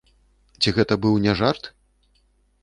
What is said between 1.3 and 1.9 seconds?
жарт?